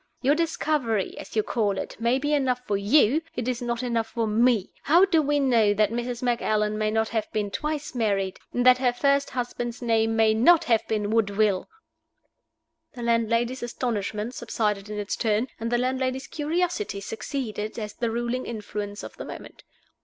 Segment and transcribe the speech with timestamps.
[0.23, 4.07] "Your discovery (as you call it) may be enough for you; it is not enough
[4.07, 4.71] for me.
[4.81, 6.23] How do we know that Mrs.
[6.23, 8.39] Macallan may not have been twice married?
[8.51, 11.69] and that her first husband's name may not have been Woodville?"
[12.95, 18.47] The landlady's astonishment subsided in its turn, and the landlady's curiosity succeeded as the ruling
[18.47, 19.63] influence of the moment.